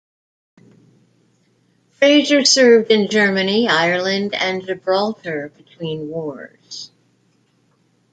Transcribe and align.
Fraser 1.91 2.43
served 2.43 2.89
in 2.89 3.07
Germany, 3.07 3.67
Ireland, 3.69 4.33
and 4.33 4.65
Gibraltar 4.65 5.53
between 5.55 6.07
wars. 6.09 6.89